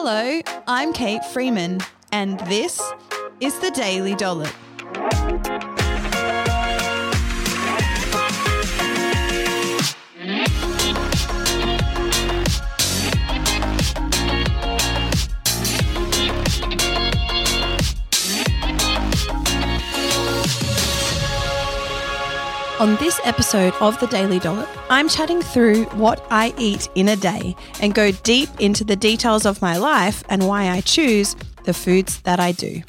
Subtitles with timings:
[0.00, 1.80] Hello, I'm Kate Freeman,
[2.12, 2.80] and this
[3.40, 4.54] is the Daily Dollop.
[22.80, 27.16] On this episode of the Daily Dollop, I'm chatting through what I eat in a
[27.16, 31.74] day and go deep into the details of my life and why I choose the
[31.74, 32.82] foods that I do.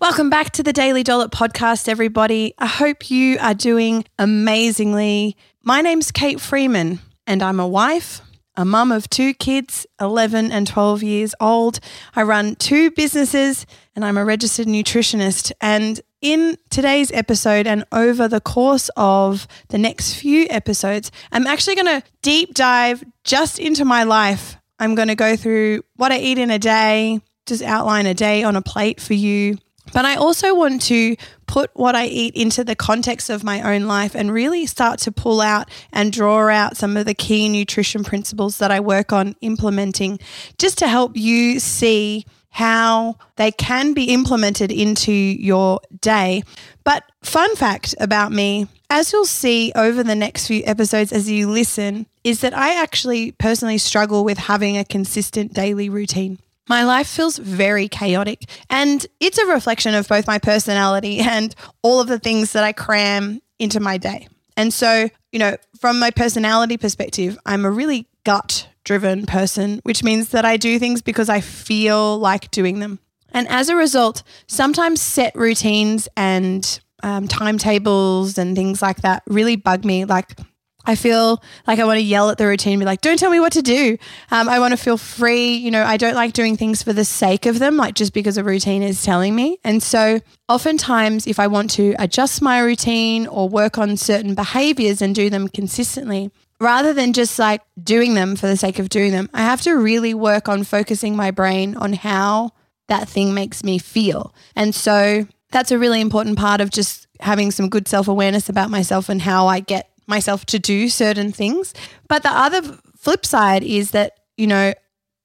[0.00, 2.54] Welcome back to the Daily Dollop podcast, everybody.
[2.56, 5.36] I hope you are doing amazingly.
[5.64, 8.20] My name's Kate Freeman, and I'm a wife,
[8.56, 11.80] a mum of two kids, 11 and 12 years old.
[12.14, 15.52] I run two businesses and I'm a registered nutritionist.
[15.60, 21.76] And in today's episode and over the course of the next few episodes, I'm actually
[21.76, 24.56] going to deep dive just into my life.
[24.78, 28.42] I'm going to go through what I eat in a day, just outline a day
[28.42, 29.58] on a plate for you.
[29.92, 33.86] But I also want to put what I eat into the context of my own
[33.86, 38.04] life and really start to pull out and draw out some of the key nutrition
[38.04, 40.18] principles that I work on implementing
[40.58, 46.42] just to help you see how they can be implemented into your day.
[46.84, 51.50] But, fun fact about me, as you'll see over the next few episodes as you
[51.50, 56.38] listen, is that I actually personally struggle with having a consistent daily routine.
[56.68, 62.00] My life feels very chaotic, and it's a reflection of both my personality and all
[62.00, 64.28] of the things that I cram into my day.
[64.56, 70.02] And so, you know, from my personality perspective, I'm a really gut driven person, which
[70.02, 72.98] means that I do things because I feel like doing them.
[73.30, 79.56] And as a result, sometimes set routines and um, timetables and things like that really
[79.56, 80.04] bug me.
[80.04, 80.38] Like,
[80.86, 83.30] I feel like I want to yell at the routine and be like, don't tell
[83.30, 83.98] me what to do.
[84.30, 85.56] Um, I want to feel free.
[85.56, 88.38] You know, I don't like doing things for the sake of them, like just because
[88.38, 89.58] a routine is telling me.
[89.64, 95.02] And so, oftentimes, if I want to adjust my routine or work on certain behaviors
[95.02, 96.30] and do them consistently,
[96.60, 99.72] rather than just like doing them for the sake of doing them, I have to
[99.72, 102.52] really work on focusing my brain on how
[102.86, 104.32] that thing makes me feel.
[104.54, 108.70] And so, that's a really important part of just having some good self awareness about
[108.70, 111.74] myself and how I get myself to do certain things.
[112.08, 112.62] But the other
[112.96, 114.72] flip side is that, you know,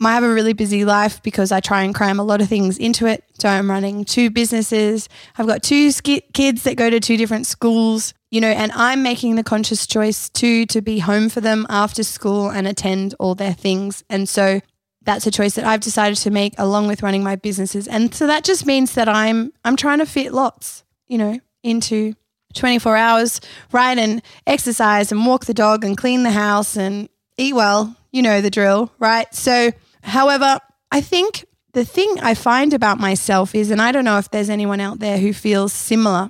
[0.03, 2.77] I have a really busy life because I try and cram a lot of things
[2.77, 3.23] into it.
[3.39, 5.07] So I'm running two businesses.
[5.37, 5.91] I've got two
[6.33, 10.29] kids that go to two different schools, you know, and I'm making the conscious choice
[10.29, 14.03] too to be home for them after school and attend all their things.
[14.09, 14.61] And so
[15.03, 17.87] that's a choice that I've decided to make along with running my businesses.
[17.87, 22.15] And so that just means that I'm I'm trying to fit lots, you know, into
[22.53, 23.41] 24 hours,
[23.71, 23.97] right?
[23.97, 27.95] And exercise and walk the dog and clean the house and eat well.
[28.11, 29.33] You know the drill, right?
[29.33, 29.71] So,
[30.03, 30.59] however,
[30.91, 34.49] I think the thing I find about myself is, and I don't know if there's
[34.49, 36.29] anyone out there who feels similar,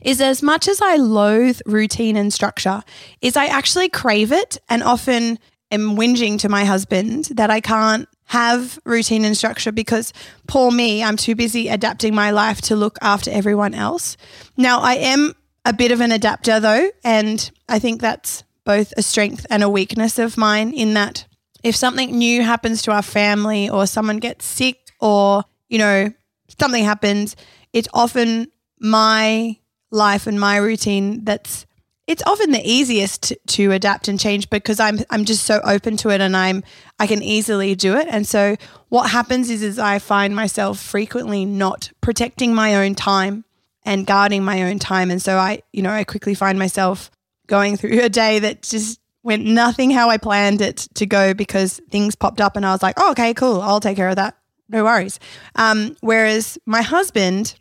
[0.00, 2.82] is as much as I loathe routine and structure,
[3.20, 5.38] is I actually crave it and often
[5.70, 10.12] am whinging to my husband that I can't have routine and structure because
[10.46, 14.16] poor me, I'm too busy adapting my life to look after everyone else.
[14.56, 15.34] Now, I am
[15.64, 19.68] a bit of an adapter though, and I think that's both a strength and a
[19.68, 21.26] weakness of mine in that
[21.62, 26.12] if something new happens to our family or someone gets sick or, you know,
[26.58, 27.36] something happens,
[27.72, 29.56] it's often my
[29.90, 31.66] life and my routine that's
[32.06, 36.08] it's often the easiest to, adapt and change because I'm I'm just so open to
[36.08, 36.64] it and I'm
[36.98, 38.08] I can easily do it.
[38.10, 38.56] And so
[38.88, 43.44] what happens is is I find myself frequently not protecting my own time
[43.84, 45.10] and guarding my own time.
[45.10, 47.10] And so I, you know, I quickly find myself
[47.46, 51.80] going through a day that just went nothing how I planned it to go because
[51.90, 53.60] things popped up and I was like, oh, okay, cool.
[53.60, 54.36] I'll take care of that.
[54.68, 55.18] No worries.
[55.56, 57.54] Um, whereas my husband,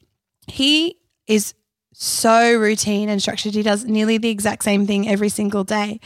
[0.48, 0.98] he
[1.28, 1.54] is
[1.94, 3.56] so routine and structured.
[3.56, 6.00] He does nearly the exact same thing every single day.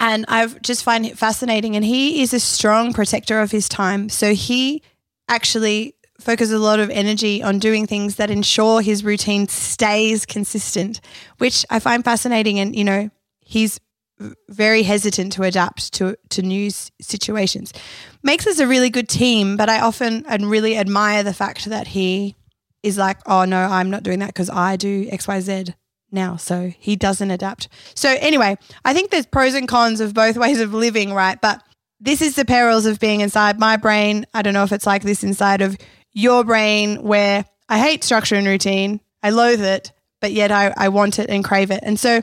[0.00, 1.76] And I've just find it fascinating.
[1.76, 4.08] And he is a strong protector of his time.
[4.08, 4.82] So he
[5.28, 11.00] actually focuses a lot of energy on doing things that ensure his routine stays consistent,
[11.38, 12.58] which I find fascinating.
[12.58, 13.10] And, you know,
[13.40, 13.80] he's
[14.48, 16.70] very hesitant to adapt to, to new
[17.00, 17.72] situations.
[18.22, 21.88] Makes us a really good team, but I often and really admire the fact that
[21.88, 22.34] he
[22.82, 25.74] is like, oh, no, I'm not doing that because I do XYZ
[26.10, 26.36] now.
[26.36, 27.68] So he doesn't adapt.
[27.94, 31.40] So, anyway, I think there's pros and cons of both ways of living, right?
[31.40, 31.62] But
[32.00, 34.26] this is the perils of being inside my brain.
[34.34, 35.76] I don't know if it's like this inside of
[36.12, 39.00] your brain where I hate structure and routine.
[39.22, 41.80] I loathe it, but yet I, I want it and crave it.
[41.82, 42.22] And so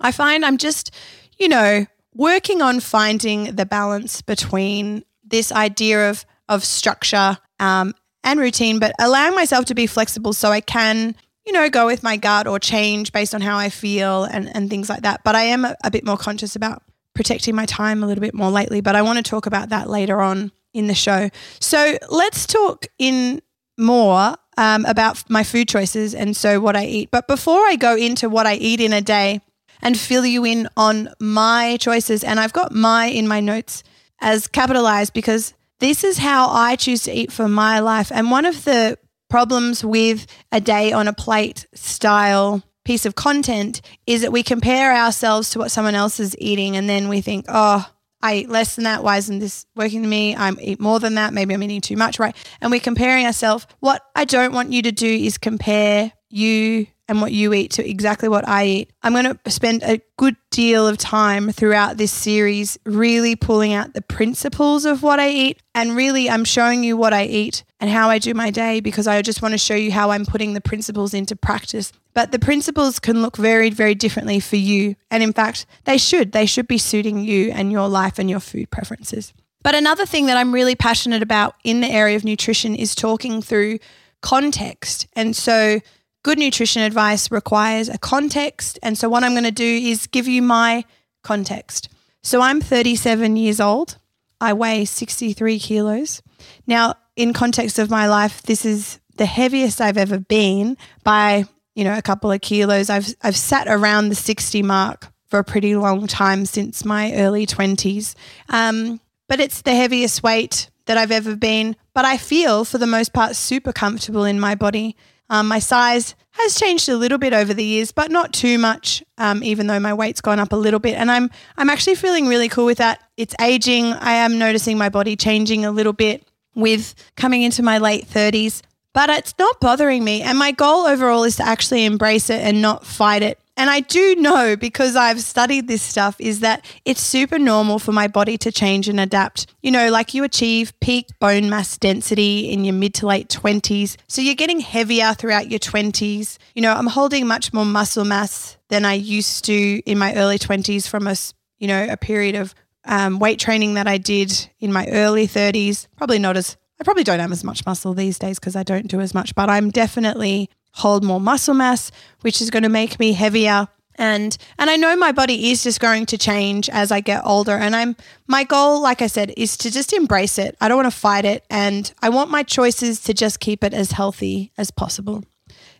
[0.00, 0.92] I find I'm just,
[1.38, 7.94] you know, working on finding the balance between this idea of of structure um,
[8.24, 12.02] and routine, but allowing myself to be flexible so I can, you know, go with
[12.02, 15.22] my gut or change based on how I feel and, and things like that.
[15.24, 16.82] But I am a, a bit more conscious about
[17.14, 18.80] protecting my time a little bit more lately.
[18.80, 21.30] But I want to talk about that later on in the show.
[21.60, 23.42] So let's talk in
[23.78, 27.10] more um, about my food choices and so what I eat.
[27.10, 29.40] But before I go into what I eat in a day
[29.80, 33.82] and fill you in on my choices, and I've got my in my notes
[34.20, 38.12] as capitalized because this is how I choose to eat for my life.
[38.12, 38.98] And one of the
[39.28, 44.94] problems with a day on a plate style piece of content is that we compare
[44.94, 47.88] ourselves to what someone else is eating and then we think, oh,
[48.22, 49.02] I eat less than that.
[49.02, 50.34] Why isn't this working to me?
[50.36, 51.32] I eat more than that.
[51.32, 52.36] Maybe I'm eating too much, right?
[52.60, 53.66] And we're comparing ourselves.
[53.80, 57.86] What I don't want you to do is compare you and what you eat to
[57.86, 58.92] exactly what I eat.
[59.02, 63.92] I'm going to spend a good deal of time throughout this series really pulling out
[63.92, 65.62] the principles of what I eat.
[65.74, 69.06] And really, I'm showing you what I eat and how I do my day because
[69.06, 71.92] I just want to show you how I'm putting the principles into practice.
[72.14, 74.96] But the principles can look very, very differently for you.
[75.10, 76.32] And in fact, they should.
[76.32, 79.34] They should be suiting you and your life and your food preferences.
[79.62, 83.42] But another thing that I'm really passionate about in the area of nutrition is talking
[83.42, 83.80] through
[84.22, 85.06] context.
[85.14, 85.80] And so,
[86.22, 88.78] good nutrition advice requires a context.
[88.82, 90.84] And so, what I'm going to do is give you my
[91.22, 91.88] context.
[92.22, 93.98] So, I'm 37 years old.
[94.40, 96.22] I weigh 63 kilos.
[96.66, 101.84] Now, in context of my life, this is the heaviest I've ever been by, you
[101.84, 102.90] know, a couple of kilos.
[102.90, 107.46] I've, I've sat around the 60 mark for a pretty long time since my early
[107.46, 108.14] 20s.
[108.48, 111.76] Um, but it's the heaviest weight that I've ever been.
[111.94, 114.96] But I feel, for the most part, super comfortable in my body.
[115.32, 119.02] Um, my size has changed a little bit over the years, but not too much.
[119.16, 122.28] Um, even though my weight's gone up a little bit, and I'm I'm actually feeling
[122.28, 123.02] really cool with that.
[123.16, 123.86] It's aging.
[123.94, 128.62] I am noticing my body changing a little bit with coming into my late thirties,
[128.92, 130.20] but it's not bothering me.
[130.20, 133.80] And my goal overall is to actually embrace it and not fight it and I
[133.80, 138.38] do know because I've studied this stuff is that it's super normal for my body
[138.38, 139.46] to change and adapt.
[139.62, 143.96] You know, like you achieve peak bone mass density in your mid to late 20s.
[144.08, 146.38] So you're getting heavier throughout your 20s.
[146.54, 150.38] You know, I'm holding much more muscle mass than I used to in my early
[150.38, 151.14] 20s from a,
[151.58, 152.54] you know, a period of
[152.86, 155.88] um, weight training that I did in my early 30s.
[155.96, 158.88] Probably not as I probably don't have as much muscle these days because I don't
[158.88, 161.90] do as much, but I'm definitely hold more muscle mass,
[162.22, 163.68] which is going to make me heavier.
[163.96, 167.52] And and I know my body is just going to change as I get older.
[167.52, 167.94] And I'm
[168.26, 170.56] my goal, like I said, is to just embrace it.
[170.60, 171.44] I don't want to fight it.
[171.50, 175.24] And I want my choices to just keep it as healthy as possible.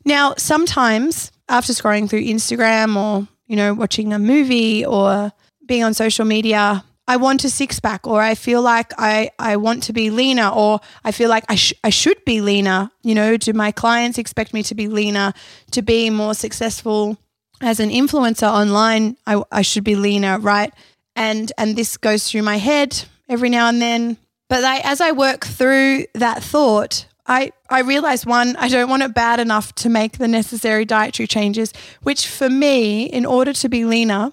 [0.04, 5.32] Now, sometimes after scrolling through Instagram or, you know, watching a movie or
[5.64, 9.56] being on social media, I want a six pack or I feel like I, I
[9.56, 12.90] want to be leaner or I feel like I, sh- I should be leaner.
[13.02, 15.32] You know, do my clients expect me to be leaner,
[15.72, 17.18] to be more successful
[17.60, 19.16] as an influencer online?
[19.26, 20.72] I, I should be leaner, right?
[21.16, 24.16] And, and this goes through my head every now and then.
[24.48, 29.02] But I, as I work through that thought, I, I realize one, I don't want
[29.02, 31.72] it bad enough to make the necessary dietary changes,
[32.02, 34.32] which for me, in order to be leaner,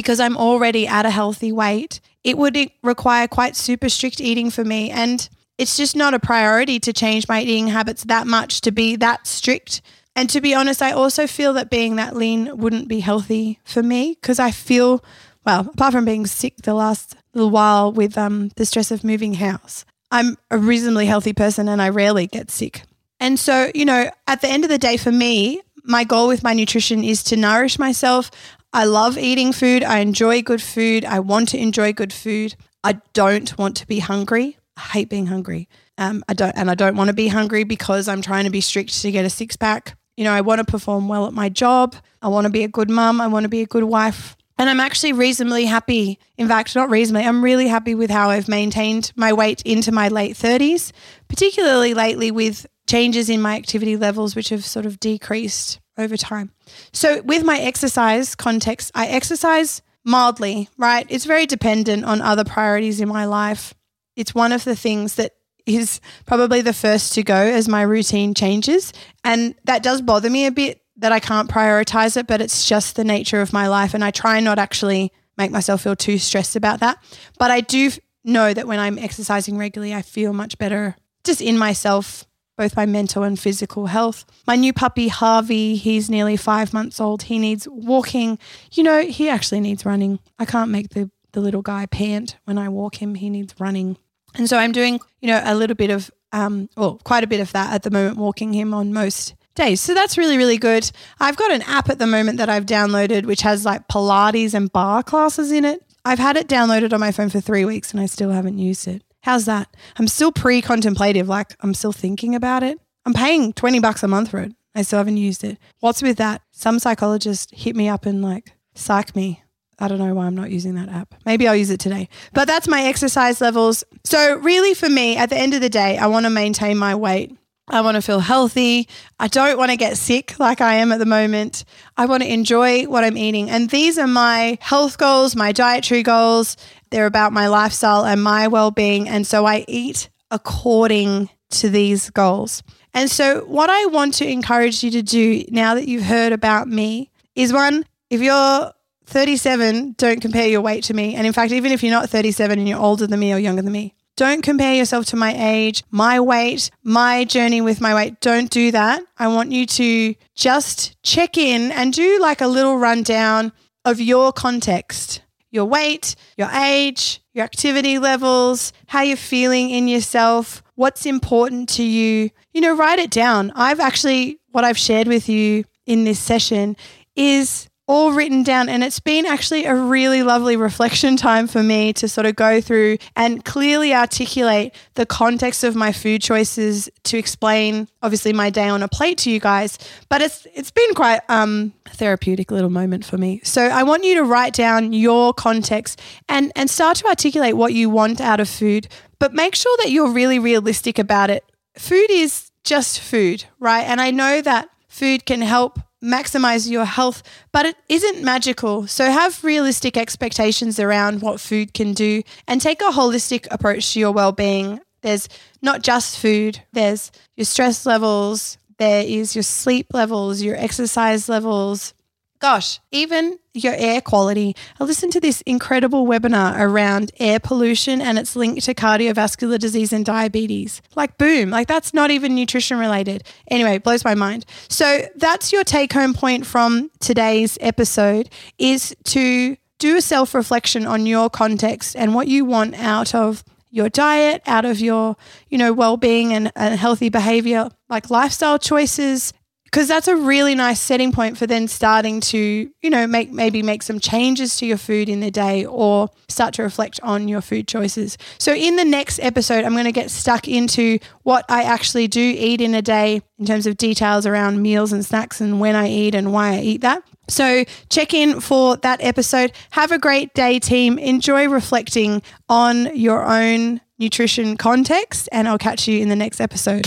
[0.00, 4.64] because I'm already at a healthy weight, it would require quite super strict eating for
[4.64, 4.90] me.
[4.90, 5.28] And
[5.58, 9.26] it's just not a priority to change my eating habits that much to be that
[9.26, 9.82] strict.
[10.16, 13.82] And to be honest, I also feel that being that lean wouldn't be healthy for
[13.82, 15.04] me because I feel,
[15.44, 19.34] well, apart from being sick the last little while with um, the stress of moving
[19.34, 22.82] house, I'm a reasonably healthy person and I rarely get sick.
[23.20, 26.42] And so, you know, at the end of the day, for me, my goal with
[26.42, 28.30] my nutrition is to nourish myself.
[28.72, 29.82] I love eating food.
[29.82, 31.04] I enjoy good food.
[31.04, 32.54] I want to enjoy good food.
[32.84, 34.58] I don't want to be hungry.
[34.76, 35.68] I hate being hungry.
[35.98, 38.60] Um, I don't, and I don't want to be hungry because I'm trying to be
[38.60, 39.96] strict to get a six pack.
[40.16, 41.96] You know, I want to perform well at my job.
[42.22, 43.20] I want to be a good mum.
[43.20, 44.36] I want to be a good wife.
[44.56, 46.18] And I'm actually reasonably happy.
[46.36, 50.08] In fact, not reasonably, I'm really happy with how I've maintained my weight into my
[50.08, 50.92] late 30s,
[51.28, 56.50] particularly lately with changes in my activity levels, which have sort of decreased over time.
[56.92, 61.06] So, with my exercise context, I exercise mildly, right?
[61.08, 63.74] It's very dependent on other priorities in my life.
[64.16, 65.32] It's one of the things that
[65.66, 68.92] is probably the first to go as my routine changes.
[69.24, 72.96] And that does bother me a bit that I can't prioritize it, but it's just
[72.96, 73.94] the nature of my life.
[73.94, 77.02] And I try not actually make myself feel too stressed about that.
[77.38, 77.90] But I do
[78.24, 82.26] know that when I'm exercising regularly, I feel much better just in myself
[82.60, 84.26] both my mental and physical health.
[84.46, 87.22] My new puppy, Harvey, he's nearly five months old.
[87.22, 88.38] He needs walking.
[88.72, 90.18] You know, he actually needs running.
[90.38, 93.14] I can't make the the little guy pant when I walk him.
[93.14, 93.96] He needs running.
[94.34, 97.40] And so I'm doing, you know, a little bit of, um, well, quite a bit
[97.40, 99.80] of that at the moment, walking him on most days.
[99.80, 100.90] So that's really, really good.
[101.18, 104.70] I've got an app at the moment that I've downloaded, which has like Pilates and
[104.70, 105.82] barre classes in it.
[106.04, 108.86] I've had it downloaded on my phone for three weeks and I still haven't used
[108.86, 109.02] it.
[109.22, 109.74] How's that?
[109.96, 112.78] I'm still pre contemplative, like I'm still thinking about it.
[113.04, 114.52] I'm paying 20 bucks a month for it.
[114.74, 115.58] I still haven't used it.
[115.80, 116.42] What's with that?
[116.52, 119.42] Some psychologist hit me up and like psych me.
[119.78, 121.14] I don't know why I'm not using that app.
[121.24, 122.08] Maybe I'll use it today.
[122.34, 123.82] But that's my exercise levels.
[124.04, 126.94] So, really, for me, at the end of the day, I want to maintain my
[126.94, 127.34] weight.
[127.66, 128.88] I want to feel healthy.
[129.18, 131.64] I don't want to get sick like I am at the moment.
[131.96, 133.48] I want to enjoy what I'm eating.
[133.48, 136.56] And these are my health goals, my dietary goals.
[136.90, 139.08] They're about my lifestyle and my well being.
[139.08, 142.62] And so I eat according to these goals.
[142.92, 146.68] And so, what I want to encourage you to do now that you've heard about
[146.68, 148.72] me is one, if you're
[149.06, 151.14] 37, don't compare your weight to me.
[151.14, 153.62] And in fact, even if you're not 37 and you're older than me or younger
[153.62, 158.20] than me, don't compare yourself to my age, my weight, my journey with my weight.
[158.20, 159.02] Don't do that.
[159.18, 163.52] I want you to just check in and do like a little rundown
[163.84, 170.62] of your context, your weight, your age, your activity levels, how you're feeling in yourself,
[170.74, 172.30] what's important to you.
[172.52, 173.52] You know, write it down.
[173.54, 176.76] I've actually, what I've shared with you in this session
[177.16, 178.68] is all written down.
[178.68, 182.60] And it's been actually a really lovely reflection time for me to sort of go
[182.60, 188.68] through and clearly articulate the context of my food choices to explain obviously my day
[188.68, 189.76] on a plate to you guys.
[190.08, 193.40] But it's it's been quite um therapeutic little moment for me.
[193.42, 197.74] So I want you to write down your context and and start to articulate what
[197.74, 198.86] you want out of food,
[199.18, 201.42] but make sure that you're really realistic about it.
[201.76, 203.82] Food is just food, right?
[203.82, 208.86] And I know that food can help maximize your health, but it isn't magical.
[208.86, 214.00] So have realistic expectations around what food can do and take a holistic approach to
[214.00, 214.80] your well-being.
[215.02, 215.28] There's
[215.62, 221.94] not just food, there's your stress levels, there is your sleep levels, your exercise levels,
[222.40, 224.56] Gosh, even your air quality.
[224.80, 229.92] I listened to this incredible webinar around air pollution and its link to cardiovascular disease
[229.92, 230.80] and diabetes.
[230.96, 233.24] Like, boom, like that's not even nutrition related.
[233.48, 234.46] Anyway, blows my mind.
[234.68, 240.86] So, that's your take home point from today's episode is to do a self reflection
[240.86, 245.16] on your context and what you want out of your diet, out of your,
[245.48, 249.32] you know, well-being and, and healthy behavior, like lifestyle choices,
[249.70, 253.62] because that's a really nice setting point for then starting to you know make maybe
[253.62, 257.40] make some changes to your food in the day or start to reflect on your
[257.40, 258.18] food choices.
[258.38, 262.20] So in the next episode i'm going to get stuck into what i actually do
[262.20, 265.88] eat in a day in terms of details around meals and snacks and when i
[265.88, 267.02] eat and why i eat that.
[267.28, 269.52] So check in for that episode.
[269.70, 270.98] Have a great day team.
[270.98, 276.86] Enjoy reflecting on your own nutrition context and i'll catch you in the next episode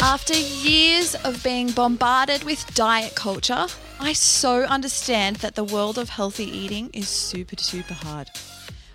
[0.00, 3.66] after years of being bombarded with diet culture,
[3.98, 8.30] I so understand that the world of healthy eating is super, super hard.